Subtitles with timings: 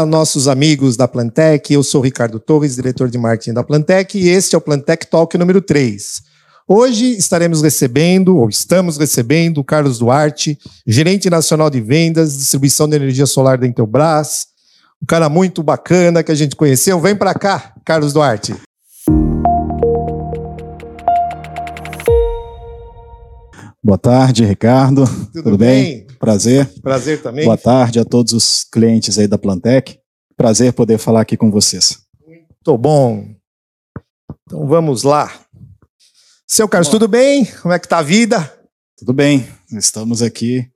[0.00, 1.74] Olá, nossos amigos da Plantec.
[1.74, 5.36] Eu sou Ricardo Torres, diretor de marketing da Plantec, e este é o Plantec Talk
[5.36, 6.22] número 3.
[6.66, 12.96] Hoje estaremos recebendo, ou estamos recebendo, o Carlos Duarte, gerente nacional de vendas, distribuição de
[12.96, 14.46] energia solar da Intelbras.
[15.02, 16.98] Um cara muito bacana que a gente conheceu.
[16.98, 18.54] Vem para cá, Carlos Duarte.
[23.84, 25.04] Boa tarde, Ricardo.
[25.04, 26.06] Tudo, Tudo bem?
[26.06, 26.09] bem?
[26.20, 26.66] Prazer.
[26.82, 27.46] Prazer também.
[27.46, 29.98] Boa tarde a todos os clientes aí da Plantec.
[30.36, 31.98] Prazer poder falar aqui com vocês.
[32.26, 33.34] Muito bom.
[34.42, 35.32] Então vamos lá.
[36.46, 36.92] Seu Carlos, bom.
[36.92, 37.46] tudo bem?
[37.62, 38.52] Como é que tá a vida?
[38.98, 39.48] Tudo bem.
[39.72, 40.70] Estamos aqui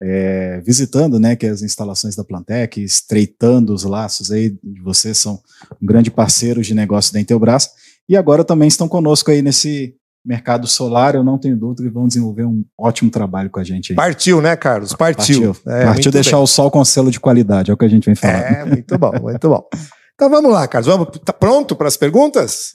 [0.00, 5.42] é, visitando, né, que as instalações da Plantec, estreitando os laços aí de vocês são
[5.82, 7.70] um grande parceiro de negócio da Intelbras
[8.08, 9.96] e agora também estão conosco aí nesse
[10.26, 13.92] mercado solar, eu não tenho dúvida que vão desenvolver um ótimo trabalho com a gente
[13.92, 13.96] aí.
[13.96, 14.92] Partiu, né, Carlos?
[14.92, 15.54] Partiu.
[15.54, 16.44] Partiu, é, Partiu deixar bem.
[16.44, 18.42] o sol com selo de qualidade, é o que a gente vem falando.
[18.42, 19.68] É, muito bom, muito bom.
[20.14, 20.86] Então vamos lá, Carlos.
[20.86, 22.72] Vamos, tá pronto para as perguntas?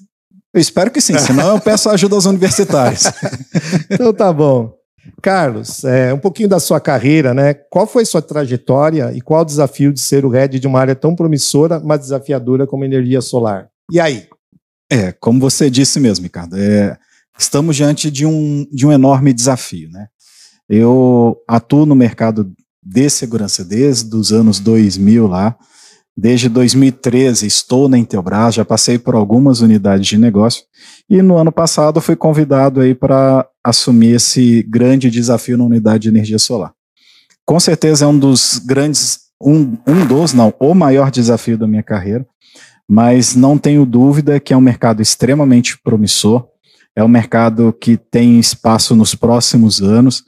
[0.54, 3.04] Eu espero que sim, senão eu peço ajuda aos universitários.
[3.90, 4.74] então tá bom.
[5.22, 7.54] Carlos, é, um pouquinho da sua carreira, né?
[7.54, 10.96] Qual foi sua trajetória e qual o desafio de ser o head de uma área
[10.96, 13.68] tão promissora, mas desafiadora como energia solar?
[13.92, 14.28] E aí?
[14.92, 16.98] É, como você disse mesmo, Ricardo, é,
[17.38, 19.90] estamos diante de um, de um enorme desafio.
[19.90, 20.08] Né?
[20.70, 22.52] Eu atuo no mercado
[22.84, 25.56] de segurança desde os anos 2000 lá,
[26.16, 30.64] desde 2013 estou na Intelbras, já passei por algumas unidades de negócio
[31.10, 36.10] e no ano passado fui convidado aí para assumir esse grande desafio na unidade de
[36.10, 36.74] energia solar.
[37.46, 41.84] Com certeza é um dos grandes, um, um dos, não, o maior desafio da minha
[41.84, 42.26] carreira,
[42.88, 46.48] mas não tenho dúvida que é um mercado extremamente promissor,
[46.96, 50.24] é um mercado que tem espaço nos próximos anos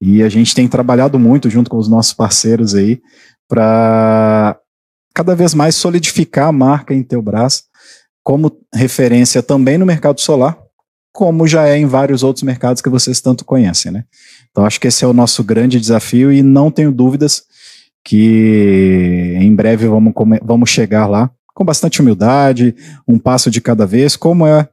[0.00, 3.00] e a gente tem trabalhado muito junto com os nossos parceiros aí
[3.48, 4.58] para
[5.14, 7.64] cada vez mais solidificar a marca Intelbras
[8.22, 10.56] como referência também no mercado solar,
[11.12, 14.04] como já é em vários outros mercados que vocês tanto conhecem, né?
[14.50, 17.42] Então acho que esse é o nosso grande desafio e não tenho dúvidas
[18.04, 20.12] que em breve vamos,
[20.42, 22.74] vamos chegar lá com bastante humildade,
[23.06, 24.68] um passo de cada vez, como é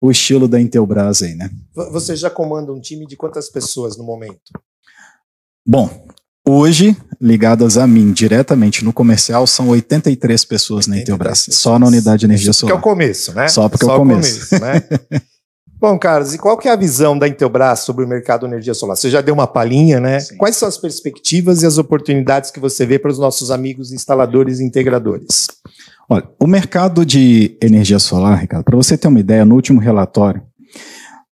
[0.00, 1.50] o estilo da Intelbras aí, né?
[1.74, 4.52] Você já comanda um time de quantas pessoas no momento?
[5.66, 6.06] Bom,
[6.46, 11.56] hoje, ligadas a mim diretamente no comercial, são 83 pessoas 83 na Intelbras, pessoas.
[11.56, 12.72] só na unidade de energia solar.
[12.72, 13.48] Só porque é o começo, né?
[13.48, 14.48] Só porque é o começo.
[14.48, 15.20] começo né?
[15.80, 18.74] Bom, Carlos, e qual que é a visão da Intelbras sobre o mercado de energia
[18.74, 18.96] solar?
[18.96, 20.18] Você já deu uma palhinha, né?
[20.18, 20.36] Sim.
[20.36, 24.58] Quais são as perspectivas e as oportunidades que você vê para os nossos amigos instaladores
[24.58, 25.46] e integradores?
[26.08, 30.42] Olha, o mercado de energia solar, Ricardo, para você ter uma ideia, no último relatório,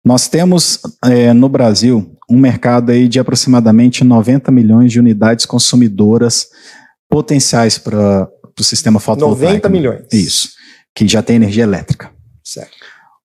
[0.05, 6.49] nós temos é, no Brasil um mercado aí de aproximadamente 90 milhões de unidades consumidoras
[7.09, 8.27] potenciais para
[8.59, 9.69] o sistema fotovoltaico.
[9.69, 10.05] 90 milhões.
[10.11, 10.49] Isso,
[10.95, 12.11] que já tem energia elétrica.
[12.43, 12.73] Certo.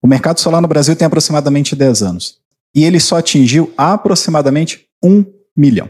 [0.02, 2.36] O mercado solar no Brasil tem aproximadamente 10 anos.
[2.74, 5.24] E ele só atingiu aproximadamente 1
[5.56, 5.88] milhão.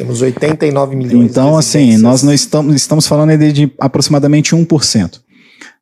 [0.00, 5.20] Temos 89 milhões Então, assim, nós não estamos, estamos falando de, de aproximadamente 1%.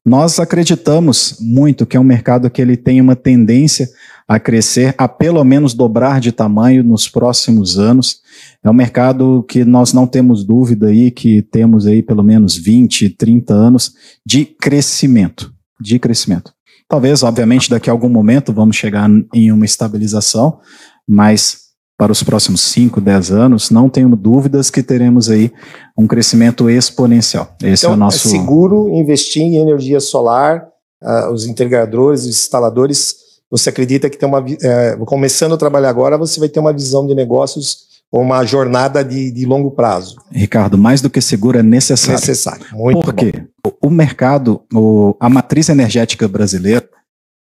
[0.04, 3.88] Nós acreditamos muito que é um mercado que ele tem uma tendência
[4.26, 8.16] a crescer, a pelo menos dobrar de tamanho nos próximos anos.
[8.60, 13.10] É um mercado que nós não temos dúvida aí que temos aí pelo menos 20,
[13.10, 13.92] 30 anos
[14.26, 16.52] de crescimento, de crescimento.
[16.88, 20.58] Talvez, obviamente, daqui a algum momento vamos chegar em uma estabilização,
[21.06, 21.67] mas
[21.98, 25.52] para os próximos 5, 10 anos, não tenho dúvidas que teremos aí
[25.96, 27.56] um crescimento exponencial.
[27.60, 28.28] Esse então, é o nosso.
[28.28, 30.68] É seguro investir em energia solar,
[31.02, 33.16] uh, os integradores, os instaladores.
[33.50, 34.38] Você acredita que tem uma.
[34.40, 39.04] Uh, começando a trabalhar agora, você vai ter uma visão de negócios ou uma jornada
[39.04, 40.16] de, de longo prazo.
[40.30, 42.20] Ricardo, mais do que seguro é necessário.
[42.20, 43.44] Necessário, muito Por quê?
[43.66, 46.88] O, o mercado, o, a matriz energética brasileira,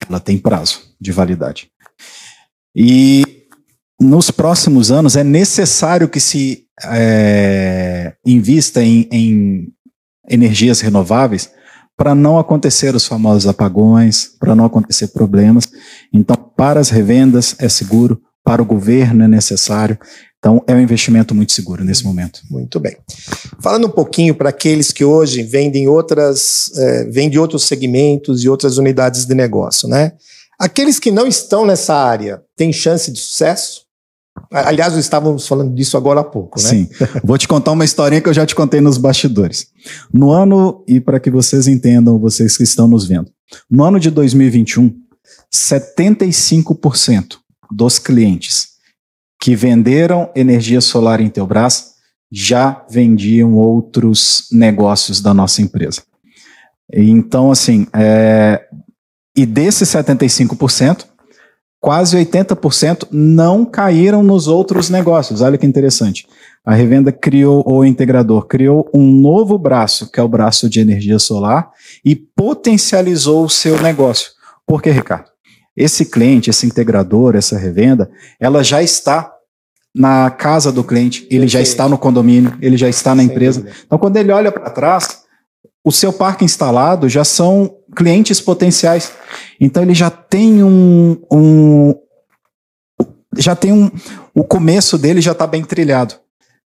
[0.09, 1.69] ela tem prazo de validade.
[2.73, 3.36] E
[3.99, 9.67] nos próximos anos é necessário que se é, invista em, em
[10.29, 11.49] energias renováveis
[11.95, 15.67] para não acontecer os famosos apagões, para não acontecer problemas.
[16.13, 19.97] Então, para as revendas é seguro, para o governo é necessário.
[20.37, 22.41] Então, é um investimento muito seguro nesse momento.
[22.51, 22.95] Muito bem.
[23.59, 28.77] Falando um pouquinho para aqueles que hoje vendem outras, é, vendem outros segmentos e outras
[28.77, 30.13] unidades de negócio, né?
[30.59, 33.86] Aqueles que não estão nessa área têm chance de sucesso?
[34.51, 36.69] Aliás, estávamos falando disso agora há pouco, né?
[36.69, 36.89] Sim.
[37.23, 39.67] Vou te contar uma historinha que eu já te contei nos bastidores.
[40.13, 43.31] No ano, e para que vocês entendam, vocês que estão nos vendo,
[43.69, 44.93] no ano de 2021,
[45.53, 47.37] 75%
[47.71, 48.77] dos clientes
[49.41, 51.97] que venderam energia solar em Teobras
[52.31, 56.01] já vendiam outros negócios da nossa empresa.
[56.91, 58.65] Então, assim, é,
[59.35, 61.05] e desses 75%,
[61.87, 65.39] quase 80% não caíram nos outros negócios.
[65.39, 66.27] Olha que interessante.
[66.65, 71.17] A revenda criou, o integrador criou um novo braço, que é o braço de energia
[71.17, 71.71] solar,
[72.03, 74.31] e potencializou o seu negócio.
[74.65, 75.29] Por que, Ricardo?
[75.77, 79.31] Esse cliente, esse integrador, essa revenda, ela já está
[79.95, 83.61] na casa do cliente, ele já está no condomínio, ele já está na Sem empresa.
[83.61, 83.77] Dúvida.
[83.85, 85.21] Então, quando ele olha para trás,
[85.85, 89.11] o seu parque instalado já são clientes potenciais.
[89.59, 91.17] Então, ele já tem um.
[91.31, 91.95] um
[93.35, 93.89] já tem um.
[94.35, 96.13] O começo dele já está bem trilhado.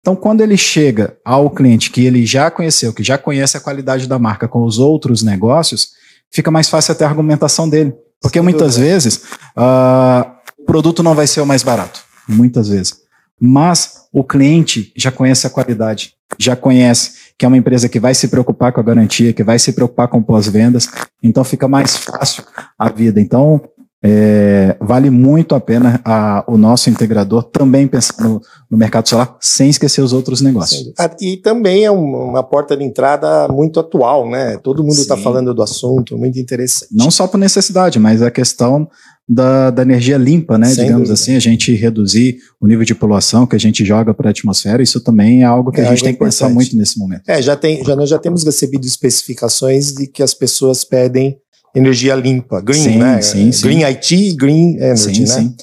[0.01, 4.07] Então, quando ele chega ao cliente que ele já conheceu, que já conhece a qualidade
[4.07, 5.91] da marca com os outros negócios,
[6.29, 7.93] fica mais fácil até a argumentação dele.
[8.19, 9.23] Porque muitas vezes
[9.55, 10.29] uh,
[10.59, 12.01] o produto não vai ser o mais barato.
[12.27, 13.00] Muitas vezes
[13.41, 18.13] mas o cliente já conhece a qualidade, já conhece que é uma empresa que vai
[18.13, 20.87] se preocupar com a garantia, que vai se preocupar com pós-vendas,
[21.23, 22.43] então fica mais fácil
[22.77, 23.19] a vida.
[23.19, 23.59] Então,
[24.03, 29.37] é, vale muito a pena a, o nosso integrador também pensar no, no, mercado solar,
[29.39, 30.91] sem esquecer os outros negócios.
[30.97, 34.57] Ah, e também é uma porta de entrada muito atual, né?
[34.57, 36.89] Todo mundo está falando do assunto, muito interessante.
[36.91, 38.89] Não só por necessidade, mas a questão
[39.29, 40.67] da, da energia limpa, né?
[40.67, 41.13] Sem digamos dúvida.
[41.13, 44.81] assim, a gente reduzir o nível de poluição que a gente joga para a atmosfera,
[44.81, 46.33] isso também é algo que é a gente tem importante.
[46.33, 47.21] que pensar muito nesse momento.
[47.27, 51.37] É, já tem, já nós já temos recebido especificações de que as pessoas pedem
[51.75, 53.21] energia limpa, green, sim, né?
[53.21, 53.61] Sim, sim.
[53.61, 55.27] Green IT, green energy, sim, né?
[55.27, 55.55] Sim.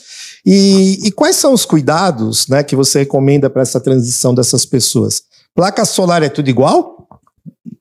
[0.45, 5.23] E, e quais são os cuidados, né, que você recomenda para essa transição dessas pessoas?
[5.55, 7.07] Placa solar é tudo igual?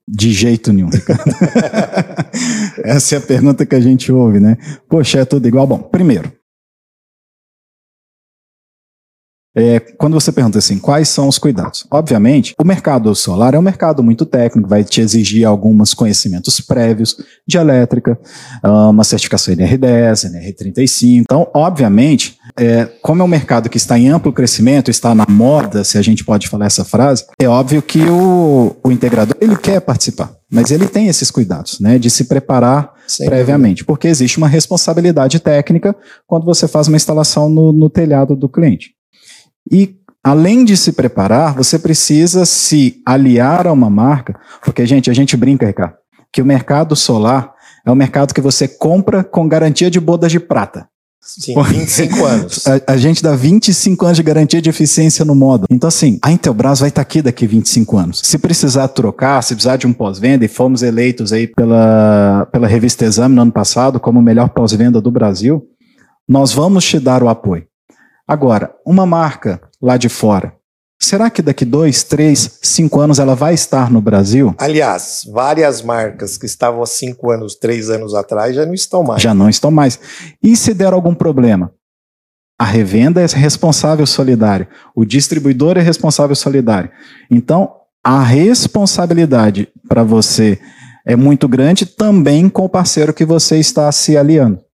[0.07, 1.24] De jeito nenhum, Ricardo.
[2.83, 4.57] Essa é a pergunta que a gente ouve, né?
[4.89, 5.68] Poxa, é tudo igual?
[5.68, 6.31] Bom, primeiro,
[9.57, 11.88] É, quando você pergunta assim, quais são os cuidados?
[11.89, 17.18] Obviamente, o mercado solar é um mercado muito técnico, vai te exigir alguns conhecimentos prévios
[17.48, 18.19] de elétrica,
[18.62, 21.21] ah, uma certificação NR10, NR35.
[21.21, 25.83] Então, obviamente, é, como é um mercado que está em amplo crescimento, está na moda,
[25.83, 29.81] se a gente pode falar essa frase, é óbvio que o, o integrador ele quer
[29.81, 30.38] participar.
[30.51, 32.94] Mas ele tem esses cuidados, né, de se preparar
[33.25, 35.95] previamente, porque existe uma responsabilidade técnica
[36.27, 38.97] quando você faz uma instalação no, no telhado do cliente.
[39.72, 45.14] E além de se preparar, você precisa se aliar a uma marca, porque, gente, a
[45.14, 45.96] gente brinca, Ricardo,
[46.31, 47.54] que o mercado solar
[47.86, 50.88] é um mercado que você compra com garantia de bodas de prata.
[51.28, 52.68] Sim, 25 anos.
[52.68, 55.68] A, a, gente dá 25 anos de garantia de eficiência no módulo.
[55.70, 58.22] Então, assim, a Intelbras vai estar aqui daqui 25 anos.
[58.24, 63.04] Se precisar trocar, se precisar de um pós-venda, e fomos eleitos aí pela, pela revista
[63.04, 65.63] Exame no ano passado como o melhor pós-venda do Brasil,
[66.28, 67.66] nós vamos te dar o apoio.
[68.27, 70.53] Agora, uma marca lá de fora,
[71.00, 74.53] será que daqui dois, três, cinco anos ela vai estar no Brasil?
[74.57, 79.21] Aliás, várias marcas que estavam há cinco anos, três anos atrás já não estão mais.
[79.21, 79.97] Já não estão mais.
[80.44, 81.71] E se der algum problema?
[82.59, 86.89] A revenda é responsável solidário, o distribuidor é responsável solidário.
[87.29, 87.71] Então,
[88.03, 90.59] a responsabilidade para você
[91.06, 94.67] é muito grande também com o parceiro que você está se aliando.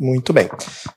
[0.00, 0.48] Muito bem.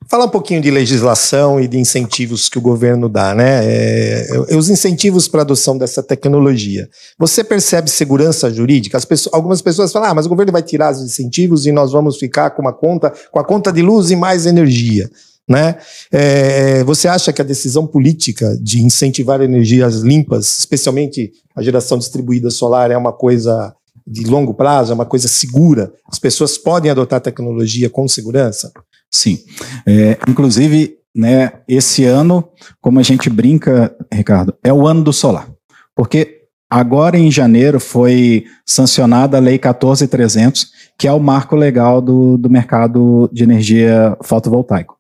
[0.07, 3.60] Fala um pouquinho de legislação e de incentivos que o governo dá, né?
[3.65, 6.88] É, os incentivos para a adoção dessa tecnologia.
[7.19, 8.98] Você percebe segurança jurídica?
[9.01, 12.17] Pessoas, algumas pessoas falam, ah, mas o governo vai tirar os incentivos e nós vamos
[12.17, 15.10] ficar com uma conta, com a conta de luz e mais energia.
[15.50, 15.75] Né?
[16.10, 22.50] É, você acha que a decisão política de incentivar energias limpas, especialmente a geração distribuída
[22.50, 25.93] solar, é uma coisa de longo prazo, é uma coisa segura?
[26.07, 28.72] As pessoas podem adotar tecnologia com segurança?
[29.10, 29.39] Sim.
[29.86, 32.48] É, inclusive, né, esse ano,
[32.81, 35.50] como a gente brinca, Ricardo, é o ano do solar.
[35.95, 42.38] Porque agora em janeiro foi sancionada a Lei 14300, que é o marco legal do,
[42.38, 44.98] do mercado de energia fotovoltaico.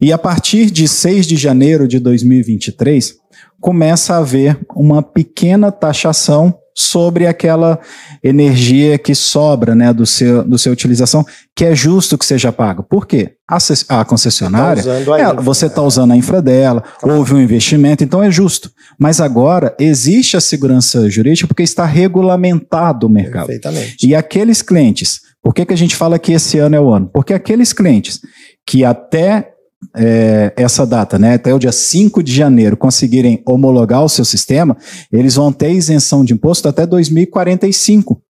[0.00, 3.16] E a partir de 6 de janeiro de 2023,
[3.60, 7.80] começa a haver uma pequena taxação sobre aquela
[8.22, 12.84] energia que sobra né, do seu, do seu utilização, que é justo que seja pago.
[12.84, 13.32] Por quê?
[13.50, 13.58] A,
[13.88, 18.30] a concessionária, tá é, você está usando a infra dela, houve um investimento, então é
[18.30, 18.70] justo.
[18.96, 23.46] Mas agora existe a segurança jurídica porque está regulamentado o mercado.
[23.46, 24.06] Perfeitamente.
[24.06, 27.10] E aqueles clientes, por que, que a gente fala que esse ano é o ano?
[27.12, 28.20] Porque aqueles clientes
[28.64, 29.50] que até
[29.96, 34.76] é, essa data, né, até o dia 5 de janeiro, conseguirem homologar o seu sistema,
[35.12, 38.20] eles vão ter isenção de imposto até 2045.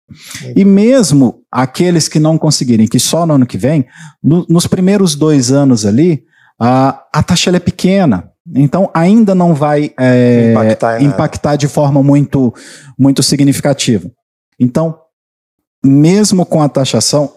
[0.56, 3.86] E mesmo aqueles que não conseguirem, que só no ano que vem,
[4.22, 6.22] no, nos primeiros dois anos ali,
[6.58, 8.30] a, a taxa é pequena.
[8.54, 12.54] Então ainda não vai é, impactar, impactar de forma muito,
[12.98, 14.10] muito significativa.
[14.58, 14.98] Então,
[15.84, 17.30] mesmo com a taxação,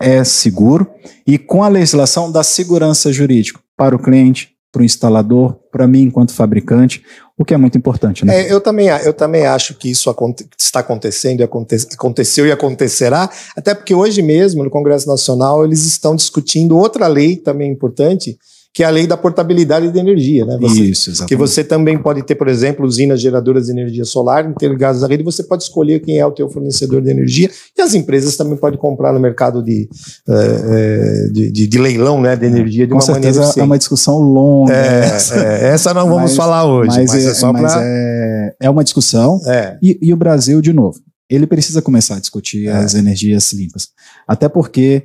[0.00, 0.88] é seguro
[1.26, 6.02] e com a legislação da segurança jurídica para o cliente, para o instalador, para mim
[6.02, 7.02] enquanto fabricante,
[7.36, 8.24] o que é muito importante.
[8.24, 8.42] Né?
[8.42, 13.30] É, eu, também, eu também acho que isso aconte, está acontecendo, aconte, aconteceu e acontecerá,
[13.56, 18.38] até porque hoje mesmo, no Congresso Nacional, eles estão discutindo outra lei também importante,
[18.76, 20.58] que é a lei da portabilidade de energia, né?
[20.60, 21.28] Você, Isso, exatamente.
[21.30, 25.22] Que você também pode ter, por exemplo, usinas geradoras de energia solar interligadas à rede,
[25.22, 28.78] você pode escolher quem é o teu fornecedor de energia, e as empresas também podem
[28.78, 29.88] comprar no mercado de,
[30.28, 34.18] uh, de, de, de, leilão né, de energia de Com uma maneira é uma discussão
[34.18, 34.74] longa.
[34.74, 37.82] É, é, essa não vamos mas, falar hoje, mas, mas é, é, só mas pra...
[37.82, 39.78] é, é uma discussão, é.
[39.82, 43.88] e, e o Brasil, de novo, ele precisa começar a discutir as energias limpas.
[44.28, 45.04] Até porque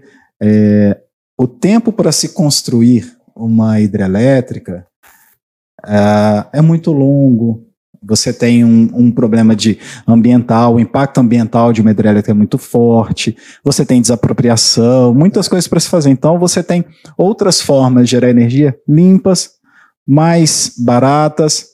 [1.39, 4.85] o tempo para se construir uma hidrelétrica
[5.85, 7.67] uh, é muito longo.
[8.03, 12.57] Você tem um, um, problema de ambiental, o impacto ambiental de uma hidrelétrica é muito
[12.57, 13.37] forte.
[13.63, 16.09] Você tem desapropriação, muitas coisas para se fazer.
[16.09, 16.83] Então, você tem
[17.15, 19.51] outras formas de gerar energia limpas,
[20.07, 21.67] mais baratas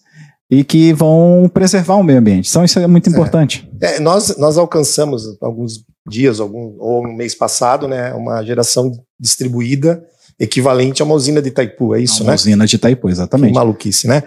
[0.52, 2.50] e que vão preservar o meio ambiente.
[2.50, 3.70] Então, isso é muito importante.
[3.80, 3.96] É.
[3.96, 10.04] É, nós, nós alcançamos alguns dias, algum, ou no mês passado, né, uma geração distribuída
[10.40, 12.36] equivalente a uma usina de Itaipu, é isso, uma né?
[12.36, 13.52] usina de Itaipu, exatamente.
[13.52, 14.24] Que maluquice, né?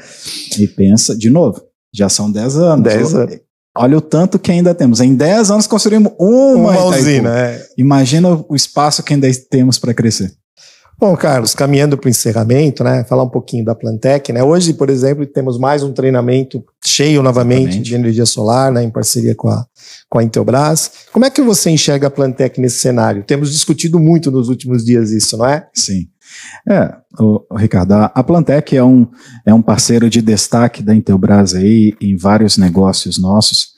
[0.59, 1.63] E pensa, de novo,
[1.95, 2.85] já são 10 anos.
[2.85, 3.41] 10 anos.
[3.77, 5.01] Olha o tanto que ainda temos.
[5.01, 7.39] Em 10 anos construímos uma, uma usina.
[7.39, 7.67] É.
[7.79, 10.33] Imagina o espaço que ainda temos para crescer.
[10.99, 14.43] Bom, Carlos, caminhando para o encerramento, né, falar um pouquinho da Plantec, né?
[14.43, 17.89] Hoje, por exemplo, temos mais um treinamento cheio novamente Exatamente.
[17.89, 19.65] de energia solar, né, em parceria com a,
[20.09, 20.91] com a Intelbras.
[21.13, 23.23] Como é que você enxerga a Plantec nesse cenário?
[23.23, 25.69] Temos discutido muito nos últimos dias isso, não é?
[25.75, 26.09] Sim.
[26.69, 29.07] É, o, o Ricardo, a, a Plantec é um,
[29.47, 33.71] é um parceiro de destaque da Intelbras aí em vários negócios nossos.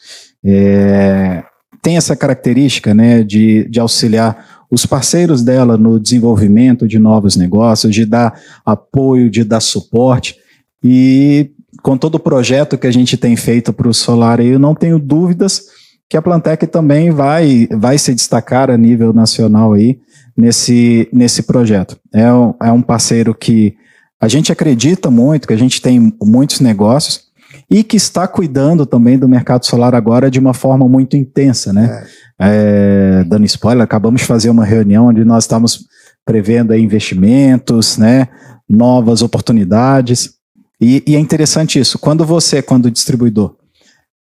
[0.45, 1.43] É,
[1.83, 7.95] tem essa característica, né, de, de auxiliar os parceiros dela no desenvolvimento de novos negócios,
[7.95, 10.37] de dar apoio, de dar suporte.
[10.83, 11.52] E
[11.83, 14.99] com todo o projeto que a gente tem feito para o solar, eu não tenho
[14.99, 15.63] dúvidas
[16.09, 19.99] que a Plantec também vai, vai se destacar a nível nacional aí
[20.37, 21.97] nesse, nesse projeto.
[22.13, 23.75] É um, é um parceiro que
[24.21, 27.33] a gente acredita muito, que a gente tem muitos negócios
[27.71, 32.05] e que está cuidando também do mercado solar agora de uma forma muito intensa, né?
[32.19, 35.87] É é, dando spoiler, acabamos de fazer uma reunião onde nós estamos
[36.25, 38.29] prevendo investimentos, né,
[38.69, 40.35] novas oportunidades.
[40.83, 41.97] E, e, é interessante isso.
[41.97, 43.55] Quando você, quando distribuidor,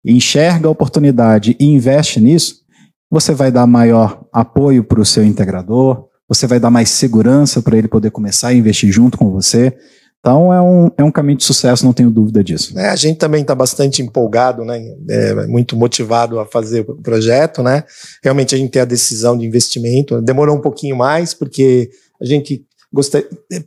[0.03, 2.63] enxerga a oportunidade e investe nisso,
[3.11, 7.77] você vai dar maior apoio para o seu integrador, você vai dar mais segurança para
[7.77, 9.77] ele poder começar a investir junto com você.
[10.19, 12.77] Então é um, é um caminho de sucesso, não tenho dúvida disso.
[12.79, 14.81] É, a gente também está bastante empolgado, né?
[15.11, 17.85] É, muito motivado a fazer o projeto, né?
[18.25, 20.23] Realmente a gente tem a decisão de investimento.
[20.23, 22.65] Demorou um pouquinho mais, porque a gente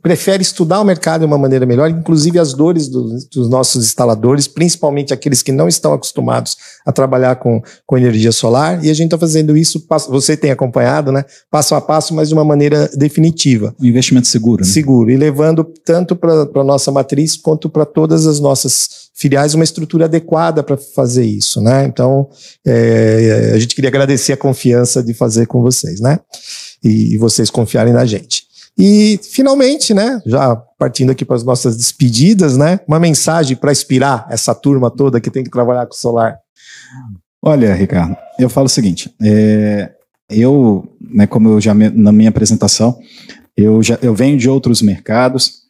[0.02, 4.48] prefere estudar o mercado de uma maneira melhor, inclusive as dores do, dos nossos instaladores,
[4.48, 9.06] principalmente aqueles que não estão acostumados a trabalhar com, com energia solar, e a gente
[9.06, 13.74] está fazendo isso, você tem acompanhado, né, passo a passo, mas de uma maneira definitiva.
[13.80, 14.64] Um investimento seguro.
[14.64, 14.70] Né?
[14.70, 19.64] Seguro, e levando tanto para a nossa matriz quanto para todas as nossas filiais uma
[19.64, 21.84] estrutura adequada para fazer isso, né?
[21.84, 22.28] Então,
[22.66, 26.18] é, a gente queria agradecer a confiança de fazer com vocês, né?
[26.82, 28.49] E, e vocês confiarem na gente.
[28.78, 34.26] E, finalmente, né, já partindo aqui para as nossas despedidas, né, uma mensagem para inspirar
[34.30, 36.38] essa turma toda que tem que trabalhar com solar.
[37.42, 39.92] Olha, Ricardo, eu falo o seguinte, é,
[40.30, 42.98] eu, né, como eu já na minha apresentação,
[43.56, 45.60] eu já eu venho de outros mercados,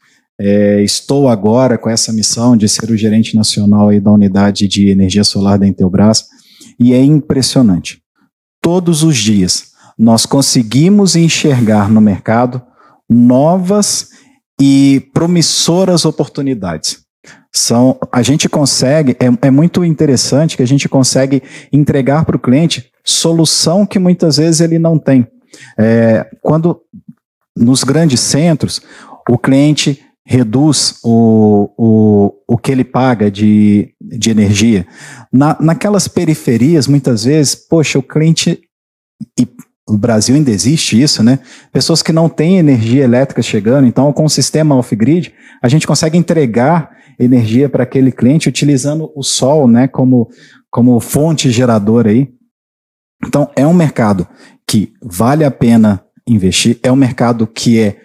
[0.41, 4.89] é, estou agora com essa missão de ser o gerente nacional aí da unidade de
[4.89, 6.27] energia solar da Intelbras
[6.79, 8.01] e é impressionante.
[8.63, 12.63] Todos os dias nós conseguimos enxergar no mercado
[13.11, 14.11] novas
[14.61, 17.01] e promissoras oportunidades.
[17.53, 22.41] São, a gente consegue, é, é muito interessante que a gente consegue entregar para o
[22.41, 25.27] cliente solução que muitas vezes ele não tem.
[25.77, 26.81] É, quando
[27.57, 28.81] nos grandes centros,
[29.29, 34.87] o cliente reduz o, o, o que ele paga de, de energia.
[35.33, 38.61] Na, naquelas periferias, muitas vezes, poxa, o cliente,
[39.39, 39.49] e
[39.91, 41.39] no Brasil ainda existe isso, né?
[41.73, 45.33] Pessoas que não têm energia elétrica chegando, então com o sistema off-grid,
[45.63, 50.31] a gente consegue entregar energia para aquele cliente utilizando o sol, né, como,
[50.71, 52.31] como fonte geradora aí.
[53.27, 54.27] Então é um mercado
[54.67, 58.01] que vale a pena investir, é um mercado que é,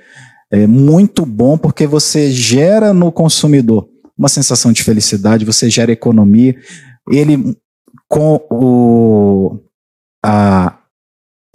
[0.51, 3.87] é muito bom porque você gera no consumidor
[4.17, 6.55] uma sensação de felicidade, você gera economia.
[7.09, 7.55] Ele
[8.07, 9.59] com o
[10.23, 10.77] a,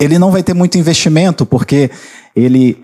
[0.00, 1.90] ele não vai ter muito investimento porque
[2.34, 2.82] ele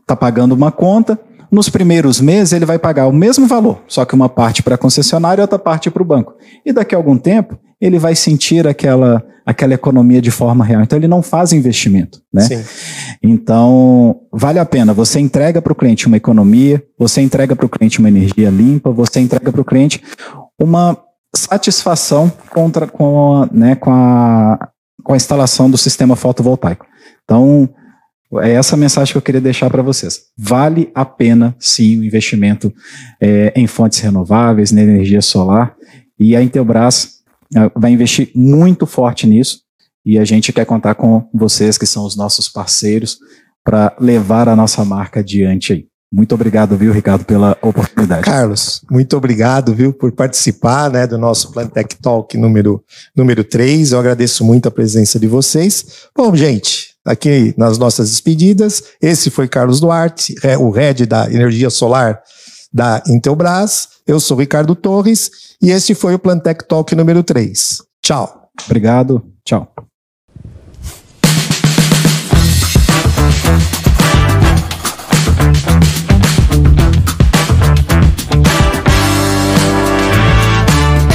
[0.00, 1.18] está pagando uma conta.
[1.50, 4.78] Nos primeiros meses ele vai pagar o mesmo valor, só que uma parte para a
[4.78, 6.34] concessionária e outra parte para o banco.
[6.64, 10.82] E daqui a algum tempo ele vai sentir aquela, aquela economia de forma real.
[10.82, 12.42] Então ele não faz investimento, né?
[12.42, 12.64] Sim.
[13.22, 14.94] Então vale a pena.
[14.94, 18.90] Você entrega para o cliente uma economia, você entrega para o cliente uma energia limpa,
[18.90, 20.02] você entrega para o cliente
[20.58, 20.96] uma
[21.34, 24.68] satisfação contra, com, né, com, a,
[25.02, 26.86] com a instalação do sistema fotovoltaico.
[27.24, 27.68] Então
[28.40, 30.22] é essa mensagem que eu queria deixar para vocês.
[30.38, 32.72] Vale a pena, sim, o investimento
[33.20, 35.74] é, em fontes renováveis, na energia solar.
[36.18, 37.22] E a Intelbras
[37.54, 39.60] é, vai investir muito forte nisso.
[40.04, 43.18] E a gente quer contar com vocês, que são os nossos parceiros,
[43.64, 45.91] para levar a nossa marca adiante aí.
[46.12, 48.22] Muito obrigado, viu, Ricardo, pela oportunidade.
[48.22, 52.84] Carlos, muito obrigado, viu, por participar né, do nosso Plantec Talk número,
[53.16, 53.92] número 3.
[53.92, 56.06] Eu agradeço muito a presença de vocês.
[56.14, 58.82] Bom, gente, aqui nas nossas despedidas.
[59.00, 62.20] Esse foi Carlos Duarte, o head da energia solar
[62.72, 63.88] da Intelbras.
[64.06, 65.30] Eu sou Ricardo Torres
[65.62, 67.78] e este foi o Plantec Talk número 3.
[68.02, 68.50] Tchau.
[68.66, 69.22] Obrigado.
[69.44, 69.72] Tchau.